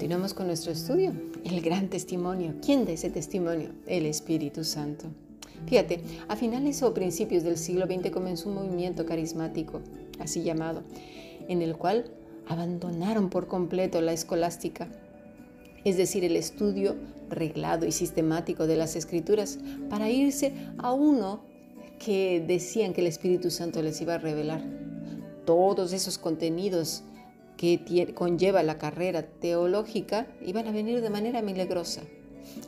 Continuamos 0.00 0.32
con 0.32 0.46
nuestro 0.46 0.72
estudio, 0.72 1.12
el 1.44 1.60
gran 1.60 1.88
testimonio. 1.88 2.54
¿Quién 2.64 2.86
da 2.86 2.92
ese 2.92 3.10
testimonio? 3.10 3.72
El 3.86 4.06
Espíritu 4.06 4.64
Santo. 4.64 5.04
Fíjate, 5.66 6.00
a 6.26 6.36
finales 6.36 6.82
o 6.82 6.94
principios 6.94 7.42
del 7.42 7.58
siglo 7.58 7.84
XX 7.84 8.10
comenzó 8.10 8.48
un 8.48 8.54
movimiento 8.54 9.04
carismático, 9.04 9.82
así 10.18 10.42
llamado, 10.42 10.84
en 11.48 11.60
el 11.60 11.76
cual 11.76 12.10
abandonaron 12.48 13.28
por 13.28 13.46
completo 13.46 14.00
la 14.00 14.14
escolástica, 14.14 14.88
es 15.84 15.98
decir, 15.98 16.24
el 16.24 16.36
estudio 16.36 16.96
reglado 17.28 17.84
y 17.84 17.92
sistemático 17.92 18.66
de 18.66 18.76
las 18.76 18.96
escrituras, 18.96 19.58
para 19.90 20.08
irse 20.08 20.54
a 20.78 20.94
uno 20.94 21.42
que 21.98 22.42
decían 22.48 22.94
que 22.94 23.02
el 23.02 23.06
Espíritu 23.06 23.50
Santo 23.50 23.82
les 23.82 24.00
iba 24.00 24.14
a 24.14 24.18
revelar. 24.18 24.64
Todos 25.44 25.92
esos 25.92 26.16
contenidos 26.16 27.04
que 27.60 28.14
conlleva 28.14 28.62
la 28.62 28.78
carrera 28.78 29.22
teológica 29.22 30.26
iban 30.40 30.66
a 30.66 30.72
venir 30.72 31.02
de 31.02 31.10
manera 31.10 31.42
milagrosa. 31.42 32.00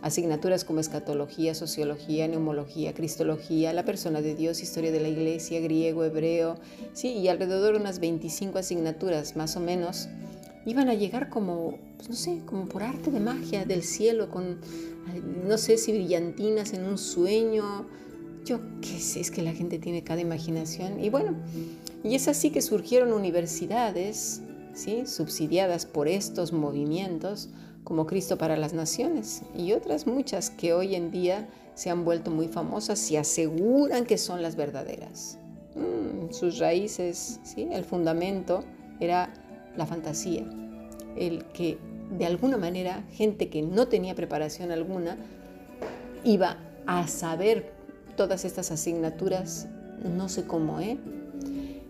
Asignaturas 0.03 0.67
como 0.67 0.81
escatología, 0.81 1.55
sociología, 1.55 2.29
neumología, 2.29 2.93
cristología, 2.93 3.73
la 3.73 3.87
persona 3.87 4.21
de 4.21 4.35
Dios, 4.35 4.63
historia 4.63 4.93
de 4.93 5.01
la 5.01 5.09
iglesia, 5.09 5.61
griego, 5.61 6.05
hebreo, 6.05 6.59
sí, 6.93 7.09
y 7.15 7.29
alrededor 7.29 7.73
de 7.73 7.81
unas 7.81 8.01
25 8.01 8.59
asignaturas 8.59 9.35
más 9.35 9.57
o 9.57 9.61
menos, 9.61 10.11
iban 10.67 10.91
a 10.91 10.95
llegar 10.95 11.31
como, 11.31 11.79
pues 11.97 12.11
no 12.11 12.15
sé, 12.15 12.43
como 12.45 12.67
por 12.67 12.83
arte 12.83 13.11
de 13.11 13.21
magia 13.21 13.65
del 13.65 13.85
cielo, 13.85 14.29
con, 14.29 14.61
no 15.49 15.57
sé 15.57 15.79
si 15.79 15.93
brillantinas 15.93 16.75
en 16.75 16.85
un 16.85 16.99
sueño, 16.99 17.87
yo 18.45 18.61
qué 18.83 19.01
sé, 19.01 19.21
es 19.21 19.31
que 19.31 19.41
la 19.41 19.55
gente 19.55 19.79
tiene 19.79 20.05
cada 20.05 20.21
imaginación. 20.21 21.03
Y 21.03 21.09
bueno, 21.09 21.35
y 22.05 22.15
es 22.15 22.29
así 22.29 22.51
que 22.51 22.61
surgieron 22.61 23.15
universidades 23.15 24.43
subsidiadas 24.75 25.87
por 25.87 26.09
estos 26.09 26.53
movimientos 26.53 27.51
como 27.85 28.07
Cristo 28.07 28.39
para 28.39 28.57
las 28.57 28.73
Naciones 28.73 29.43
y 29.57 29.73
otras 29.73 30.07
muchas 30.07 30.51
que 30.51 30.73
hoy 30.73 30.95
en 30.95 31.11
día 31.11 31.49
se 31.75 31.91
han 31.91 32.05
vuelto 32.05 32.31
muy 32.31 32.49
famosas 32.49 33.11
y 33.11 33.17
aseguran 33.17 34.05
que 34.05 34.19
son 34.19 34.43
las 34.43 34.57
verdaderas. 34.57 35.39
Mm, 35.75 36.33
sus 36.33 36.59
raíces, 36.59 37.41
¿sí? 37.43 37.69
el 37.71 37.85
fundamento 37.85 38.65
era 39.01 39.33
la 39.77 39.87
fantasía, 39.87 40.45
el 41.17 41.45
que 41.47 41.79
de 42.17 42.27
alguna 42.27 42.57
manera 42.57 43.05
gente 43.13 43.49
que 43.49 43.63
no 43.63 43.89
tenía 43.89 44.15
preparación 44.15 44.71
alguna 44.71 45.17
iba 46.25 46.59
a 46.87 47.09
saber 47.09 47.73
todas 48.17 48.45
estas 48.45 48.71
asignaturas, 48.71 49.67
no 50.05 50.29
sé 50.29 50.45
cómo, 50.45 50.81
¿eh? 50.81 50.99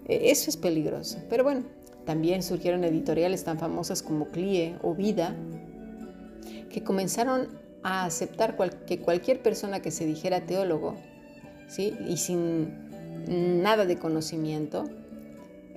E, 0.06 0.30
eso 0.30 0.48
es 0.48 0.56
peligroso, 0.56 1.18
pero 1.28 1.44
bueno, 1.44 1.64
también 2.04 2.42
surgieron 2.42 2.84
editoriales 2.84 3.44
tan 3.44 3.58
famosas 3.58 4.02
como 4.02 4.26
CLIE 4.26 4.76
o 4.82 4.94
Vida, 4.94 5.34
que 6.70 6.82
comenzaron 6.82 7.48
a 7.82 8.04
aceptar 8.04 8.56
que 8.86 8.98
cualquier 8.98 9.42
persona 9.42 9.80
que 9.80 9.90
se 9.90 10.06
dijera 10.06 10.46
teólogo, 10.46 10.96
¿sí? 11.68 11.94
y 12.08 12.16
sin 12.16 13.62
nada 13.62 13.84
de 13.84 13.98
conocimiento, 13.98 14.84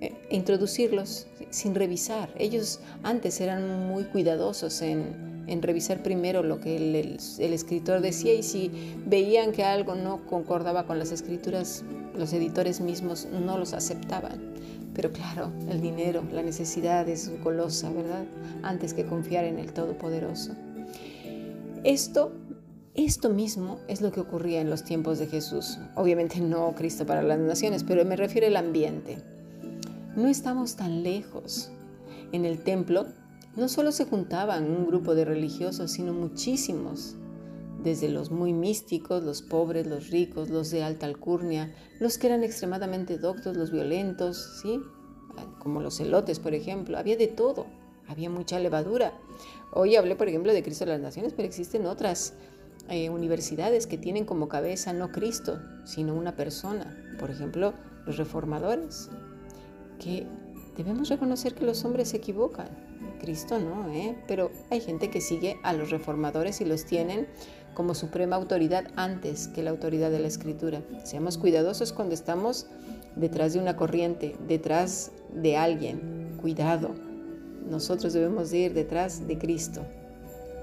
eh, 0.01 0.13
introducirlos 0.29 1.27
sin 1.49 1.75
revisar. 1.75 2.29
Ellos 2.37 2.79
antes 3.03 3.39
eran 3.39 3.87
muy 3.87 4.03
cuidadosos 4.05 4.81
en, 4.81 5.35
revisar 5.61 6.01
primero 6.01 6.41
lo 6.41 6.59
que 6.59 6.75
el, 6.75 6.95
el, 6.95 7.53
escritor 7.53 8.01
decía 8.01 8.33
y 8.33 8.41
si 8.41 8.71
veían 9.05 9.51
que 9.51 9.63
algo 9.63 9.93
no 9.95 10.25
concordaba 10.25 10.87
con 10.87 10.97
las 10.97 11.11
escrituras, 11.11 11.83
los 12.17 12.33
editores 12.33 12.81
mismos 12.81 13.27
no 13.31 13.57
los 13.57 13.73
aceptaban. 13.73 14.53
Pero 14.95 15.11
claro, 15.11 15.51
el 15.69 15.81
dinero, 15.81 16.23
la 16.31 16.41
necesidad 16.41 17.07
es 17.09 17.29
golosa, 17.43 17.91
¿verdad? 17.91 18.25
Antes 18.63 18.93
que 18.93 19.05
confiar 19.05 19.43
en 19.43 19.59
el 19.59 19.73
Todopoderoso. 19.73 20.53
Esto, 21.83 22.31
esto 22.93 23.29
mismo 23.29 23.79
es 23.89 24.01
lo 24.01 24.11
que 24.11 24.21
ocurría 24.21 24.61
en 24.61 24.69
los 24.69 24.83
tiempos 24.83 25.19
de 25.19 25.27
Jesús. 25.27 25.79
Obviamente 25.95 26.39
no 26.39 26.73
Cristo 26.75 27.05
para 27.05 27.21
las 27.21 27.37
naciones, 27.37 27.83
pero 27.83 28.05
me 28.05 28.15
refiero 28.15 28.47
al 28.47 28.55
ambiente. 28.55 29.17
No 30.15 30.29
estamos 30.29 30.77
tan 30.77 31.03
lejos. 31.03 31.69
En 32.31 32.45
el 32.45 32.63
templo 32.63 33.05
no 33.57 33.67
solo 33.67 33.91
se 33.91 34.05
juntaban 34.05 34.71
un 34.71 34.87
grupo 34.87 35.13
de 35.13 35.25
religiosos, 35.25 35.91
sino 35.91 36.13
muchísimos 36.13 37.17
desde 37.85 38.09
los 38.09 38.31
muy 38.31 38.51
místicos, 38.51 39.23
los 39.23 39.43
pobres, 39.43 39.85
los 39.85 40.09
ricos, 40.09 40.49
los 40.49 40.71
de 40.71 40.83
alta 40.83 41.05
alcurnia, 41.05 41.71
los 41.99 42.17
que 42.17 42.25
eran 42.25 42.43
extremadamente 42.43 43.19
doctos, 43.19 43.55
los 43.55 43.71
violentos, 43.71 44.59
¿sí? 44.61 44.81
como 45.59 45.81
los 45.81 45.97
celotes, 45.97 46.39
por 46.39 46.55
ejemplo, 46.55 46.97
había 46.97 47.15
de 47.15 47.27
todo, 47.27 47.67
había 48.07 48.31
mucha 48.31 48.59
levadura. 48.59 49.13
Hoy 49.71 49.95
hablé, 49.95 50.15
por 50.15 50.27
ejemplo, 50.27 50.51
de 50.51 50.63
Cristo 50.63 50.85
de 50.85 50.91
las 50.93 50.99
Naciones, 50.99 51.33
pero 51.33 51.47
existen 51.47 51.85
otras 51.85 52.33
eh, 52.89 53.11
universidades 53.11 53.85
que 53.85 53.99
tienen 53.99 54.25
como 54.25 54.47
cabeza 54.47 54.91
no 54.91 55.11
Cristo, 55.11 55.59
sino 55.83 56.15
una 56.15 56.35
persona, 56.35 56.97
por 57.19 57.29
ejemplo, 57.29 57.75
los 58.07 58.17
reformadores, 58.17 59.11
que 59.99 60.25
debemos 60.75 61.09
reconocer 61.09 61.53
que 61.53 61.65
los 61.65 61.85
hombres 61.85 62.09
se 62.09 62.17
equivocan, 62.17 62.67
Cristo 63.19 63.59
no, 63.59 63.91
¿eh? 63.91 64.17
pero 64.27 64.51
hay 64.69 64.81
gente 64.81 65.09
que 65.09 65.21
sigue 65.21 65.57
a 65.63 65.73
los 65.73 65.89
reformadores 65.89 66.61
y 66.61 66.65
los 66.65 66.85
tienen 66.85 67.27
como 67.75 67.93
suprema 67.93 68.35
autoridad 68.35 68.85
antes 68.95 69.47
que 69.49 69.61
la 69.61 69.69
autoridad 69.69 70.09
de 70.09 70.19
la 70.19 70.27
escritura. 70.27 70.81
Seamos 71.03 71.37
cuidadosos 71.37 71.93
cuando 71.93 72.15
estamos 72.15 72.65
detrás 73.15 73.53
de 73.53 73.59
una 73.59 73.75
corriente, 73.75 74.35
detrás 74.47 75.11
de 75.31 75.57
alguien. 75.57 76.37
Cuidado. 76.41 76.95
Nosotros 77.69 78.13
debemos 78.13 78.51
ir 78.53 78.73
detrás 78.73 79.27
de 79.27 79.37
Cristo, 79.37 79.81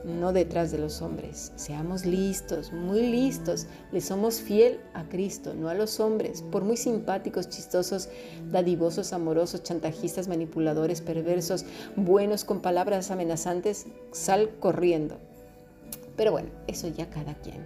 no 0.04 0.32
detrás 0.32 0.70
de 0.70 0.78
los 0.78 1.02
hombres. 1.02 1.52
Seamos 1.56 2.06
listos, 2.06 2.72
muy 2.72 3.02
listos. 3.02 3.66
Le 3.90 4.00
somos 4.00 4.40
fiel 4.40 4.80
a 4.94 5.08
Cristo, 5.08 5.54
no 5.54 5.68
a 5.68 5.74
los 5.74 6.00
hombres. 6.00 6.42
Por 6.42 6.64
muy 6.64 6.76
simpáticos, 6.76 7.48
chistosos, 7.48 8.08
dadivosos, 8.50 9.12
amorosos, 9.12 9.62
chantajistas, 9.62 10.28
manipuladores, 10.28 11.00
perversos, 11.00 11.64
buenos 11.96 12.44
con 12.44 12.60
palabras 12.60 13.10
amenazantes, 13.10 13.86
sal 14.12 14.50
corriendo 14.60 15.18
pero 16.16 16.32
bueno, 16.32 16.50
eso 16.66 16.88
ya 16.88 17.10
cada 17.10 17.34
quien. 17.34 17.64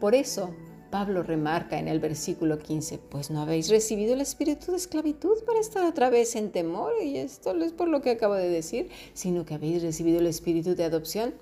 Por 0.00 0.14
eso 0.14 0.54
Pablo 0.92 1.22
remarca 1.22 1.78
en 1.78 1.88
el 1.88 2.00
versículo 2.00 2.58
15, 2.58 2.98
pues 2.98 3.30
no 3.30 3.40
habéis 3.40 3.70
recibido 3.70 4.12
el 4.12 4.20
espíritu 4.20 4.72
de 4.72 4.76
esclavitud 4.76 5.42
para 5.46 5.58
estar 5.58 5.86
otra 5.86 6.10
vez 6.10 6.36
en 6.36 6.52
temor, 6.52 6.92
y 7.02 7.16
esto 7.16 7.54
no 7.54 7.64
es 7.64 7.72
por 7.72 7.88
lo 7.88 8.02
que 8.02 8.10
acabo 8.10 8.34
de 8.34 8.50
decir, 8.50 8.90
sino 9.14 9.46
que 9.46 9.54
habéis 9.54 9.82
recibido 9.82 10.18
el 10.18 10.26
espíritu 10.26 10.74
de 10.74 10.84
adopción, 10.84 11.32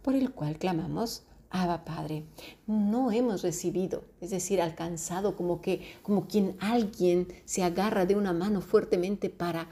por 0.00 0.14
el 0.14 0.30
cual 0.32 0.58
clamamos, 0.58 1.24
Abba 1.50 1.84
Padre. 1.84 2.24
No 2.66 3.12
hemos 3.12 3.42
recibido, 3.42 4.04
es 4.22 4.30
decir, 4.30 4.62
alcanzado 4.62 5.36
como 5.36 5.60
que, 5.60 5.82
como 6.02 6.26
quien 6.26 6.56
alguien 6.58 7.28
se 7.44 7.62
agarra 7.62 8.06
de 8.06 8.16
una 8.16 8.32
mano 8.32 8.62
fuertemente 8.62 9.28
para 9.28 9.68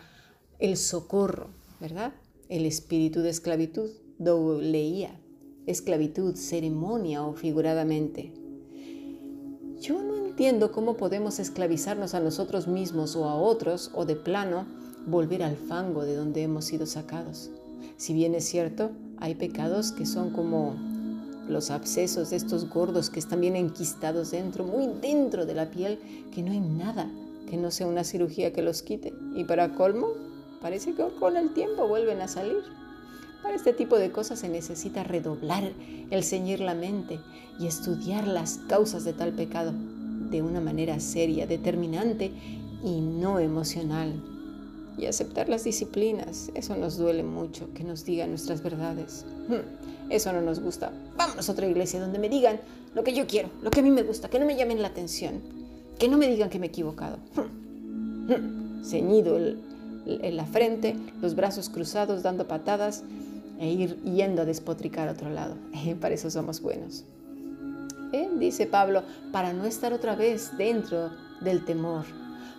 el 0.59 0.77
socorro, 0.77 1.49
¿verdad? 1.81 2.13
El 2.51 2.67
espíritu 2.67 3.21
de 3.23 3.31
esclavitud, 3.31 3.91
leía 4.61 5.19
esclavitud, 5.67 6.35
ceremonia 6.35 7.23
o 7.25 7.35
figuradamente. 7.35 8.33
Yo 9.81 10.03
no 10.03 10.17
entiendo 10.17 10.73
cómo 10.73 10.97
podemos 10.97 11.39
esclavizarnos 11.39 12.15
a 12.15 12.21
nosotros 12.21 12.69
mismos 12.69 13.17
o 13.17 13.25
a 13.25 13.35
otros 13.35 13.91
o 13.95 14.05
de 14.05 14.17
plano 14.17 14.67
volver 15.07 15.43
al 15.43 15.57
fango 15.57 16.05
de 16.05 16.15
donde 16.15 16.43
hemos 16.43 16.65
sido 16.65 16.87
sacados. 16.87 17.51
Si 17.97 18.15
bien 18.15 18.35
es 18.35 18.45
cierto, 18.45 18.91
hay 19.19 19.35
pecados 19.35 19.93
que 19.93 20.07
son 20.07 20.31
como 20.31 20.77
los 21.49 21.71
abscesos 21.71 22.31
de 22.31 22.37
estos 22.37 22.69
gordos 22.69 23.11
que 23.11 23.19
están 23.19 23.41
bien 23.41 23.57
enquistados 23.57 24.31
dentro, 24.31 24.65
muy 24.65 24.89
dentro 25.01 25.47
de 25.47 25.55
la 25.55 25.71
piel, 25.71 25.99
que 26.33 26.43
no 26.43 26.53
hay 26.53 26.61
nada 26.61 27.11
que 27.53 27.59
no 27.59 27.71
sea 27.71 27.87
una 27.87 28.03
cirugía 28.03 28.53
que 28.53 28.63
los 28.63 28.83
quite. 28.83 29.13
Y 29.35 29.45
para 29.45 29.75
colmo, 29.75 30.09
parece 30.63 30.95
que 30.95 31.07
con 31.21 31.37
el 31.37 31.53
tiempo 31.53 31.87
vuelven 31.87 32.23
a 32.23 32.29
salir. 32.29 32.63
Para 33.43 33.57
este 33.57 33.73
tipo 33.73 33.99
de 33.99 34.13
cosas 34.13 34.39
se 34.39 34.49
necesita 34.49 35.03
redoblar 35.03 35.73
el 36.11 36.23
ceñir 36.23 36.61
la 36.61 36.75
mente 36.75 37.19
y 37.59 37.67
estudiar 37.67 38.29
las 38.29 38.59
causas 38.69 39.05
de 39.05 39.13
tal 39.13 39.33
pecado 39.33 39.73
de 40.31 40.43
una 40.43 40.61
manera 40.61 41.01
seria, 41.01 41.47
determinante 41.47 42.31
y 42.85 43.01
no 43.01 43.41
emocional. 43.41 44.15
Y 44.97 45.07
aceptar 45.07 45.49
las 45.49 45.65
disciplinas, 45.65 46.51
eso 46.55 46.77
nos 46.77 46.97
duele 46.99 47.25
mucho, 47.25 47.73
que 47.75 47.83
nos 47.83 48.05
digan 48.05 48.31
nuestras 48.31 48.63
verdades. 48.63 49.25
Hmm, 49.49 50.11
eso 50.11 50.33
no 50.33 50.41
nos 50.41 50.61
gusta. 50.61 50.93
Vamos 51.17 51.49
a 51.49 51.53
otra 51.53 51.67
iglesia 51.67 52.01
donde 52.01 52.19
me 52.19 52.29
digan 52.29 52.61
lo 52.95 53.03
que 53.03 53.15
yo 53.15 53.27
quiero, 53.27 53.51
lo 53.63 53.71
que 53.71 53.81
a 53.81 53.83
mí 53.83 53.91
me 53.91 54.03
gusta, 54.03 54.29
que 54.29 54.39
no 54.39 54.47
me 54.47 54.57
llamen 54.57 54.83
la 54.83 54.89
atención, 54.89 55.41
que 55.99 56.09
no 56.09 56.17
me 56.17 56.29
digan 56.29 56.51
que 56.51 56.59
me 56.59 56.67
he 56.67 56.69
equivocado. 56.69 57.19
Hmm, 57.35 58.33
hmm, 58.33 58.85
ceñido 58.85 59.37
en 59.37 60.37
la 60.37 60.47
frente, 60.47 60.95
los 61.21 61.35
brazos 61.35 61.69
cruzados, 61.69 62.23
dando 62.23 62.47
patadas 62.47 63.03
e 63.63 63.71
ir 63.71 63.97
yendo 64.03 64.43
a 64.43 64.45
despotricar 64.45 65.09
a 65.09 65.13
otro 65.13 65.31
lado. 65.31 65.55
para 66.01 66.15
eso 66.15 66.29
somos 66.31 66.61
buenos. 66.61 67.05
¿Eh? 68.13 68.29
Dice 68.37 68.67
Pablo, 68.67 69.05
para 69.31 69.53
no 69.53 69.65
estar 69.65 69.93
otra 69.93 70.17
vez 70.17 70.51
dentro 70.59 71.11
del 71.41 71.65
temor, 71.65 72.05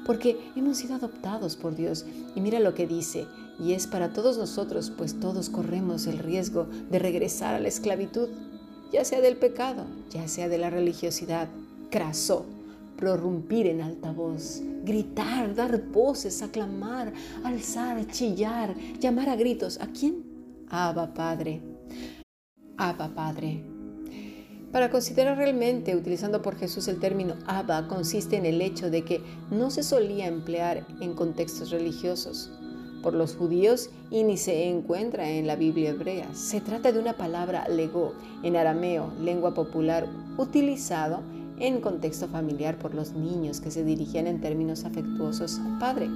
porque 0.06 0.40
hemos 0.56 0.78
sido 0.78 0.96
adoptados 0.96 1.58
por 1.58 1.76
Dios. 1.76 2.06
Y 2.36 2.42
mira 2.42 2.62
lo 2.62 2.74
que 2.74 2.88
dice, 2.88 3.28
y 3.60 3.74
es 3.74 3.86
para 3.86 4.14
todos 4.14 4.38
nosotros, 4.38 4.94
pues 4.98 5.20
todos 5.20 5.50
corremos 5.50 6.08
el 6.08 6.20
riesgo 6.20 6.68
de 6.90 7.00
regresar 7.00 7.54
a 7.54 7.60
la 7.60 7.68
esclavitud, 7.68 8.30
ya 8.94 9.04
sea 9.04 9.20
del 9.20 9.36
pecado, 9.36 9.84
ya 10.10 10.30
sea 10.30 10.48
de 10.48 10.58
la 10.58 10.70
religiosidad. 10.70 11.50
Crasó, 11.92 12.46
prorrumpir 12.96 13.68
en 13.68 13.82
alta 13.82 14.14
voz, 14.14 14.62
gritar, 14.86 15.54
dar 15.54 15.84
voces, 15.90 16.42
aclamar, 16.42 17.12
alzar, 17.44 18.08
chillar, 18.08 18.74
llamar 19.02 19.28
a 19.28 19.36
gritos. 19.36 19.82
¿A 19.82 19.88
quién? 19.88 20.33
Abba 20.69 21.13
Padre. 21.13 21.62
Abba 22.77 23.10
Padre. 23.13 23.63
Para 24.71 24.89
considerar 24.89 25.38
realmente, 25.38 25.95
utilizando 25.95 26.42
por 26.42 26.56
Jesús 26.56 26.88
el 26.88 27.00
término 27.00 27.36
Abba, 27.45 27.88
consiste 27.88 28.38
en 28.38 28.45
el 28.45 28.62
hecho 28.62 28.89
de 28.89 29.04
que 29.04 29.21
no 29.51 29.69
se 29.69 29.83
solía 29.83 30.25
emplear 30.25 30.86
en 31.00 31.13
contextos 31.13 31.69
religiosos 31.69 32.51
por 33.04 33.13
los 33.13 33.36
judíos 33.36 33.92
y 34.10 34.24
ni 34.24 34.38
se 34.38 34.68
encuentra 34.68 35.30
en 35.30 35.45
la 35.45 35.56
Biblia 35.56 35.92
hebrea. 35.92 36.33
Se 36.33 36.62
trata 36.62 36.92
de 36.92 37.00
una 37.00 37.13
palabra 37.13 37.68
lego 37.68 38.13
en 38.42 38.56
arameo, 38.56 39.13
lengua 39.21 39.54
popular, 39.54 40.07
utilizado 40.38 41.21
en 41.60 41.81
contexto 41.81 42.27
familiar 42.27 42.80
por 42.80 42.95
los 42.95 43.12
niños 43.12 43.62
que 43.62 43.69
se 43.69 43.83
dirigían 43.83 44.25
en 44.25 44.42
términos 44.42 44.86
afectuosos 44.86 45.60
al 45.60 45.77
padre. 45.77 46.10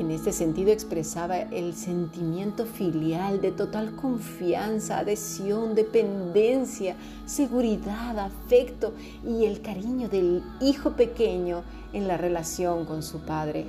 En 0.00 0.10
este 0.10 0.32
sentido 0.32 0.72
expresaba 0.72 1.36
el 1.36 1.74
sentimiento 1.74 2.64
filial 2.64 3.42
de 3.42 3.52
total 3.52 3.94
confianza, 3.96 5.00
adhesión, 5.00 5.74
dependencia, 5.74 6.96
seguridad, 7.26 8.18
afecto 8.18 8.94
y 9.22 9.44
el 9.44 9.60
cariño 9.60 10.08
del 10.08 10.42
hijo 10.62 10.92
pequeño 10.92 11.64
en 11.92 12.08
la 12.08 12.16
relación 12.16 12.86
con 12.86 13.02
su 13.02 13.18
padre. 13.26 13.66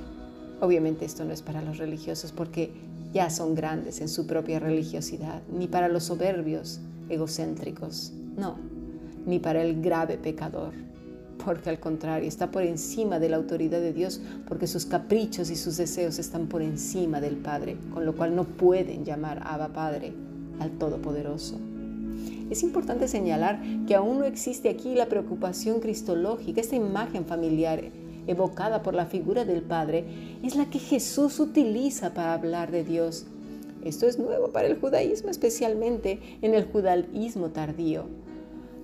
Obviamente 0.62 1.04
esto 1.04 1.22
no 1.26 1.34
es 1.34 1.42
para 1.42 1.60
los 1.60 1.76
religiosos 1.76 2.32
porque 2.32 2.72
ya 3.12 3.28
son 3.28 3.54
grandes 3.54 4.00
en 4.00 4.08
su 4.08 4.26
propia 4.26 4.58
religiosidad, 4.58 5.42
ni 5.52 5.66
para 5.66 5.88
los 5.88 6.04
soberbios, 6.04 6.80
egocéntricos, 7.10 8.10
no, 8.38 8.56
ni 9.26 9.38
para 9.38 9.62
el 9.62 9.82
grave 9.82 10.16
pecador 10.16 10.72
porque 11.44 11.70
al 11.70 11.80
contrario, 11.80 12.28
está 12.28 12.50
por 12.50 12.62
encima 12.62 13.18
de 13.18 13.28
la 13.28 13.36
autoridad 13.36 13.80
de 13.80 13.92
Dios, 13.92 14.20
porque 14.46 14.66
sus 14.66 14.86
caprichos 14.86 15.50
y 15.50 15.56
sus 15.56 15.76
deseos 15.76 16.18
están 16.18 16.46
por 16.46 16.62
encima 16.62 17.20
del 17.20 17.36
Padre, 17.36 17.76
con 17.92 18.06
lo 18.06 18.14
cual 18.14 18.34
no 18.34 18.44
pueden 18.44 19.04
llamar 19.04 19.42
Abba 19.44 19.68
Padre 19.68 20.12
al 20.60 20.70
Todopoderoso. 20.72 21.58
Es 22.50 22.62
importante 22.62 23.08
señalar 23.08 23.60
que 23.86 23.94
aún 23.94 24.18
no 24.18 24.24
existe 24.24 24.68
aquí 24.68 24.94
la 24.94 25.06
preocupación 25.08 25.80
cristológica, 25.80 26.60
esta 26.60 26.76
imagen 26.76 27.24
familiar 27.24 27.82
evocada 28.26 28.82
por 28.82 28.94
la 28.94 29.06
figura 29.06 29.44
del 29.44 29.62
Padre, 29.62 30.04
es 30.42 30.54
la 30.54 30.66
que 30.66 30.78
Jesús 30.78 31.40
utiliza 31.40 32.14
para 32.14 32.34
hablar 32.34 32.70
de 32.70 32.84
Dios. 32.84 33.26
Esto 33.84 34.06
es 34.06 34.18
nuevo 34.18 34.48
para 34.52 34.68
el 34.68 34.78
judaísmo, 34.78 35.30
especialmente 35.30 36.20
en 36.40 36.54
el 36.54 36.64
judaísmo 36.66 37.48
tardío 37.48 38.21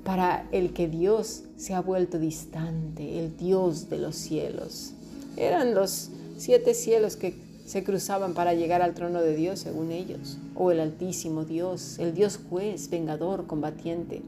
para 0.08 0.48
el 0.52 0.72
que 0.72 0.88
Dios 0.88 1.42
se 1.58 1.74
ha 1.74 1.82
vuelto 1.82 2.18
distante, 2.18 3.18
el 3.18 3.36
Dios 3.36 3.90
de 3.90 3.98
los 3.98 4.16
cielos. 4.16 4.94
Eran 5.36 5.74
los 5.74 6.08
siete 6.38 6.72
cielos 6.72 7.16
que 7.16 7.34
se 7.66 7.84
cruzaban 7.84 8.32
para 8.32 8.54
llegar 8.54 8.80
al 8.80 8.94
trono 8.94 9.20
de 9.20 9.36
Dios, 9.36 9.58
según 9.58 9.92
ellos, 9.92 10.38
o 10.54 10.70
el 10.70 10.80
Altísimo 10.80 11.44
Dios, 11.44 11.98
el 11.98 12.14
Dios 12.14 12.40
juez, 12.48 12.88
vengador, 12.88 13.46
combatiente. 13.46 14.22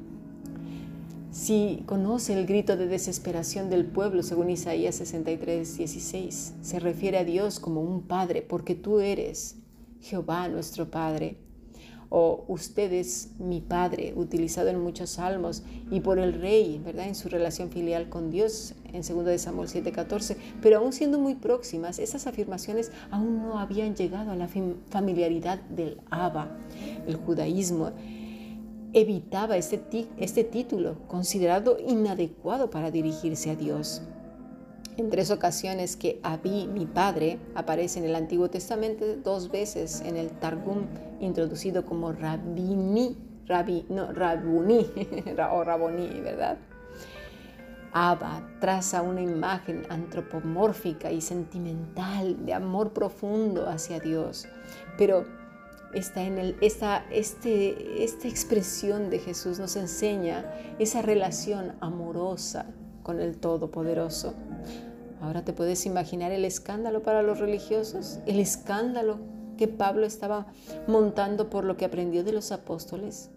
Si 1.32 1.82
conoce 1.86 2.34
el 2.34 2.44
grito 2.44 2.76
de 2.76 2.86
desesperación 2.86 3.70
del 3.70 3.86
pueblo, 3.86 4.22
según 4.22 4.50
Isaías 4.50 4.96
63, 4.96 5.78
16, 5.78 6.52
se 6.60 6.78
refiere 6.78 7.16
a 7.16 7.24
Dios 7.24 7.58
como 7.58 7.80
un 7.80 8.02
Padre, 8.02 8.42
porque 8.42 8.74
tú 8.74 9.00
eres 9.00 9.56
Jehová 10.02 10.46
nuestro 10.48 10.90
Padre 10.90 11.38
o 12.10 12.44
ustedes, 12.48 13.30
mi 13.38 13.60
Padre, 13.60 14.12
utilizado 14.16 14.68
en 14.68 14.80
muchos 14.80 15.10
salmos, 15.10 15.62
y 15.90 16.00
por 16.00 16.18
el 16.18 16.34
Rey, 16.34 16.80
¿verdad? 16.84 17.06
En 17.06 17.14
su 17.14 17.28
relación 17.28 17.70
filial 17.70 18.08
con 18.08 18.30
Dios, 18.30 18.74
en 18.92 19.02
2 19.02 19.24
de 19.24 19.38
Samuel 19.38 19.68
7:14, 19.68 20.36
pero 20.60 20.78
aún 20.78 20.92
siendo 20.92 21.18
muy 21.18 21.36
próximas, 21.36 21.98
esas 21.98 22.26
afirmaciones 22.26 22.90
aún 23.10 23.42
no 23.42 23.58
habían 23.58 23.94
llegado 23.94 24.32
a 24.32 24.36
la 24.36 24.48
familiaridad 24.90 25.60
del 25.62 26.00
Abba. 26.10 26.56
El 27.06 27.14
judaísmo 27.14 27.92
evitaba 28.92 29.56
este, 29.56 29.80
este 30.18 30.42
título, 30.42 30.96
considerado 31.06 31.78
inadecuado 31.78 32.70
para 32.70 32.90
dirigirse 32.90 33.50
a 33.50 33.56
Dios. 33.56 34.02
En 34.96 35.08
tres 35.08 35.30
ocasiones 35.30 35.96
que 35.96 36.20
Abí, 36.22 36.66
mi 36.66 36.84
padre, 36.84 37.38
aparece 37.54 38.00
en 38.00 38.04
el 38.04 38.14
Antiguo 38.14 38.50
Testamento, 38.50 39.04
dos 39.16 39.50
veces 39.50 40.02
en 40.04 40.16
el 40.16 40.30
Targum, 40.30 40.86
introducido 41.20 41.86
como 41.86 42.12
Rabini, 42.12 43.16
Rabi, 43.46 43.86
no, 43.88 44.12
Rabuni, 44.12 44.86
o 45.52 45.64
Raboni, 45.64 46.20
¿verdad? 46.20 46.58
Abba 47.92 48.48
traza 48.60 49.02
una 49.02 49.20
imagen 49.20 49.84
antropomórfica 49.88 51.10
y 51.10 51.20
sentimental 51.20 52.44
de 52.46 52.54
amor 52.54 52.92
profundo 52.92 53.68
hacia 53.68 53.98
Dios, 53.98 54.46
pero 54.96 55.24
está 55.92 56.22
en 56.22 56.38
el, 56.38 56.56
esta, 56.60 57.04
este, 57.10 58.04
esta 58.04 58.28
expresión 58.28 59.10
de 59.10 59.18
Jesús 59.18 59.58
nos 59.58 59.74
enseña 59.74 60.44
esa 60.78 61.02
relación 61.02 61.72
amorosa 61.80 62.66
con 63.02 63.20
el 63.20 63.36
Todopoderoso. 63.36 64.34
Ahora 65.20 65.44
te 65.44 65.52
puedes 65.52 65.84
imaginar 65.86 66.32
el 66.32 66.44
escándalo 66.44 67.02
para 67.02 67.22
los 67.22 67.38
religiosos, 67.38 68.20
el 68.26 68.40
escándalo 68.40 69.18
que 69.58 69.68
Pablo 69.68 70.06
estaba 70.06 70.46
montando 70.86 71.50
por 71.50 71.64
lo 71.64 71.76
que 71.76 71.84
aprendió 71.84 72.24
de 72.24 72.32
los 72.32 72.50
apóstoles. 72.50 73.30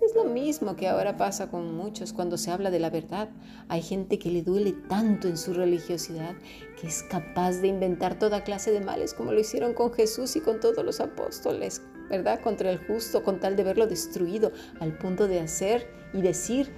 Es 0.00 0.16
lo 0.16 0.24
mismo 0.24 0.74
que 0.74 0.88
ahora 0.88 1.16
pasa 1.16 1.48
con 1.48 1.76
muchos 1.76 2.12
cuando 2.12 2.36
se 2.36 2.50
habla 2.50 2.72
de 2.72 2.80
la 2.80 2.90
verdad. 2.90 3.28
Hay 3.68 3.82
gente 3.82 4.18
que 4.18 4.32
le 4.32 4.42
duele 4.42 4.72
tanto 4.88 5.28
en 5.28 5.36
su 5.36 5.54
religiosidad 5.54 6.34
que 6.80 6.88
es 6.88 7.04
capaz 7.04 7.60
de 7.60 7.68
inventar 7.68 8.18
toda 8.18 8.42
clase 8.42 8.72
de 8.72 8.80
males 8.80 9.14
como 9.14 9.30
lo 9.30 9.38
hicieron 9.38 9.74
con 9.74 9.92
Jesús 9.92 10.34
y 10.34 10.40
con 10.40 10.58
todos 10.58 10.84
los 10.84 10.98
apóstoles, 10.98 11.82
¿verdad? 12.10 12.40
Contra 12.40 12.72
el 12.72 12.84
justo, 12.84 13.22
con 13.22 13.38
tal 13.38 13.54
de 13.54 13.62
verlo 13.62 13.86
destruido, 13.86 14.50
al 14.80 14.98
punto 14.98 15.28
de 15.28 15.38
hacer 15.38 15.86
y 16.12 16.20
decir 16.20 16.72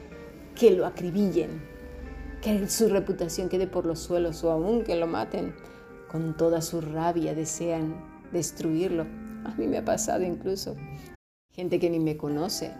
que 0.55 0.73
lo 0.73 0.85
acribillen, 0.85 1.62
que 2.44 2.69
su 2.69 2.91
reputación 2.91 3.49
quede 3.49 3.67
por 3.67 3.87
los 3.87 4.00
suelos 4.00 4.44
o 4.44 4.50
aún 4.50 4.85
que 4.85 4.96
lo 4.96 5.06
maten. 5.06 5.55
Con 6.12 6.37
toda 6.37 6.61
su 6.61 6.82
rabia 6.82 7.35
desean 7.35 7.97
destruirlo. 8.33 9.07
A 9.45 9.54
mí 9.57 9.66
me 9.66 9.78
ha 9.78 9.85
pasado 9.85 10.23
incluso. 10.23 10.76
Gente 11.50 11.80
que 11.80 11.88
ni 11.88 11.99
me 11.99 12.18
conoce, 12.18 12.73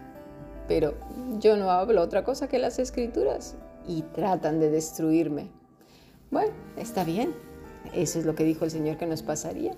pero 0.69 0.95
yo 1.41 1.57
no 1.57 1.71
hablo 1.71 2.03
otra 2.03 2.25
cosa 2.25 2.47
que 2.47 2.59
las 2.59 2.79
escrituras 2.79 3.57
y 3.89 4.03
tratan 4.03 4.61
de 4.61 4.71
destruirme. 4.71 5.49
Bueno, 6.31 6.53
está 6.77 7.03
bien. 7.03 7.35
Eso 7.95 8.19
es 8.19 8.27
lo 8.27 8.35
que 8.35 8.45
dijo 8.45 8.67
el 8.67 8.71
Señor 8.71 8.99
que 8.99 9.07
nos 9.07 9.23
pasaría. 9.23 9.75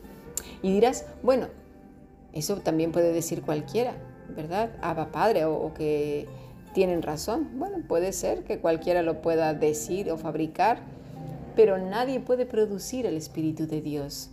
Y 0.63 0.73
dirás, 0.73 1.07
bueno, 1.23 1.47
eso 2.33 2.57
también 2.57 2.91
puede 2.91 3.13
decir 3.13 3.43
cualquiera, 3.43 3.95
¿verdad? 4.35 4.77
Abba 4.83 5.13
Padre 5.13 5.45
o, 5.45 5.55
o 5.55 5.75
que 5.75 6.27
tienen 6.77 7.01
razón. 7.01 7.49
Bueno, 7.55 7.79
puede 7.89 8.13
ser 8.13 8.45
que 8.45 8.59
cualquiera 8.59 9.01
lo 9.01 9.23
pueda 9.23 9.55
decir 9.55 10.11
o 10.11 10.19
fabricar, 10.19 10.81
pero 11.57 11.79
nadie 11.79 12.21
puede 12.21 12.45
producir 12.45 13.07
el 13.07 13.17
Espíritu 13.17 13.67
de 13.67 13.81
Dios. 13.81 14.29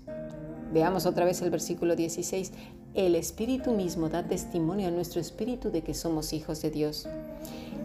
Veamos 0.74 1.06
otra 1.06 1.24
vez 1.24 1.42
el 1.42 1.52
versículo 1.52 1.96
16. 1.96 2.52
El 2.96 3.16
Espíritu 3.16 3.72
mismo 3.72 4.10
da 4.10 4.28
testimonio 4.28 4.90
a 4.90 4.92
nuestro 4.92 5.22
Espíritu 5.22 5.72
de 5.72 5.84
que 5.84 5.94
somos 5.94 6.34
hijos 6.34 6.62
de 6.62 6.70
Dios. 6.70 7.08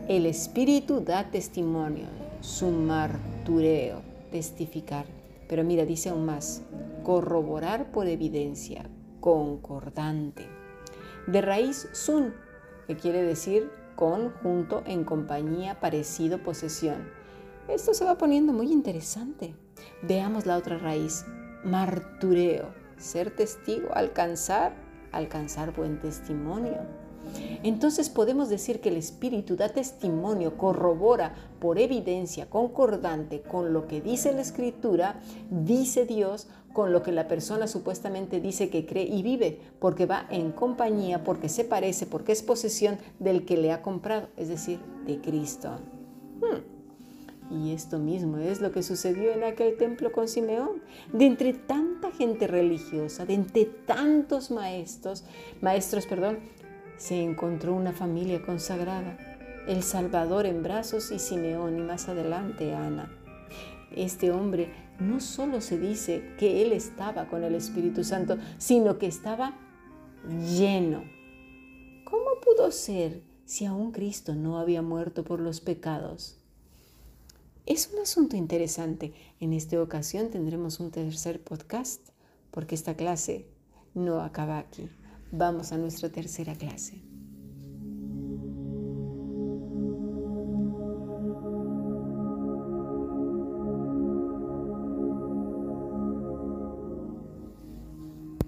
El 0.08 0.26
Espíritu 0.26 1.02
da 1.02 1.30
testimonio, 1.30 2.06
su 2.40 2.66
martureo, 2.66 4.02
testificar. 4.32 5.04
Pero 5.48 5.62
mira, 5.62 5.84
dice 5.84 6.08
aún 6.08 6.26
más, 6.26 6.62
corroborar 7.04 7.92
por 7.92 8.08
evidencia, 8.08 8.90
concordante. 9.20 10.46
De 11.28 11.42
raíz 11.42 11.88
sun, 11.92 12.34
que 12.88 12.96
quiere 12.96 13.22
decir 13.22 13.70
con, 13.98 14.30
junto, 14.30 14.84
en 14.86 15.02
compañía, 15.02 15.80
parecido, 15.80 16.38
posesión. 16.38 17.10
Esto 17.66 17.94
se 17.94 18.04
va 18.04 18.16
poniendo 18.16 18.52
muy 18.52 18.70
interesante. 18.70 19.56
Veamos 20.02 20.46
la 20.46 20.56
otra 20.56 20.78
raíz, 20.78 21.26
martureo, 21.64 22.72
ser 22.96 23.34
testigo, 23.34 23.88
alcanzar, 23.92 24.72
alcanzar 25.10 25.74
buen 25.74 25.98
testimonio. 25.98 26.76
Entonces 27.62 28.08
podemos 28.10 28.48
decir 28.48 28.80
que 28.80 28.88
el 28.88 28.96
Espíritu 28.96 29.56
da 29.56 29.68
testimonio, 29.68 30.56
corrobora 30.56 31.34
por 31.60 31.78
evidencia 31.78 32.48
concordante 32.48 33.42
con 33.42 33.72
lo 33.72 33.86
que 33.86 34.00
dice 34.00 34.32
la 34.32 34.42
Escritura, 34.42 35.20
dice 35.50 36.06
Dios, 36.06 36.48
con 36.72 36.92
lo 36.92 37.02
que 37.02 37.12
la 37.12 37.26
persona 37.26 37.66
supuestamente 37.66 38.40
dice 38.40 38.70
que 38.70 38.86
cree 38.86 39.04
y 39.04 39.22
vive, 39.22 39.58
porque 39.80 40.06
va 40.06 40.26
en 40.30 40.52
compañía, 40.52 41.24
porque 41.24 41.48
se 41.48 41.64
parece, 41.64 42.06
porque 42.06 42.32
es 42.32 42.42
posesión 42.42 42.98
del 43.18 43.44
que 43.44 43.56
le 43.56 43.72
ha 43.72 43.82
comprado, 43.82 44.28
es 44.36 44.48
decir, 44.48 44.78
de 45.06 45.20
Cristo. 45.20 45.70
Hmm. 46.40 46.78
Y 47.50 47.72
esto 47.72 47.98
mismo 47.98 48.36
es 48.38 48.60
lo 48.60 48.72
que 48.72 48.82
sucedió 48.82 49.32
en 49.32 49.42
aquel 49.42 49.76
templo 49.78 50.12
con 50.12 50.28
Simeón. 50.28 50.82
De 51.12 51.24
entre 51.24 51.54
tanta 51.54 52.10
gente 52.10 52.46
religiosa, 52.46 53.24
de 53.24 53.34
entre 53.34 53.64
tantos 53.64 54.50
maestros, 54.50 55.24
maestros, 55.62 56.06
perdón, 56.06 56.40
se 56.98 57.22
encontró 57.22 57.74
una 57.74 57.92
familia 57.92 58.42
consagrada. 58.42 59.16
El 59.66 59.82
Salvador 59.82 60.46
en 60.46 60.62
brazos 60.62 61.10
y 61.10 61.18
Simeón 61.18 61.78
y 61.78 61.82
más 61.82 62.08
adelante 62.08 62.74
Ana. 62.74 63.10
Este 63.94 64.30
hombre 64.30 64.70
no 64.98 65.20
solo 65.20 65.60
se 65.60 65.78
dice 65.78 66.34
que 66.38 66.62
él 66.62 66.72
estaba 66.72 67.28
con 67.28 67.44
el 67.44 67.54
Espíritu 67.54 68.04
Santo, 68.04 68.36
sino 68.58 68.98
que 68.98 69.06
estaba 69.06 69.56
lleno. 70.28 71.04
¿Cómo 72.04 72.40
pudo 72.44 72.70
ser 72.70 73.22
si 73.44 73.64
aún 73.64 73.92
Cristo 73.92 74.34
no 74.34 74.58
había 74.58 74.82
muerto 74.82 75.24
por 75.24 75.40
los 75.40 75.60
pecados? 75.60 76.38
Es 77.64 77.90
un 77.92 78.00
asunto 78.00 78.36
interesante. 78.36 79.12
En 79.40 79.52
esta 79.52 79.80
ocasión 79.80 80.30
tendremos 80.30 80.80
un 80.80 80.90
tercer 80.90 81.40
podcast 81.40 82.00
porque 82.50 82.74
esta 82.74 82.94
clase 82.94 83.46
no 83.94 84.20
acaba 84.20 84.58
aquí. 84.58 84.88
Vamos 85.30 85.72
a 85.72 85.76
nuestra 85.76 86.08
tercera 86.08 86.54
clase. 86.54 87.07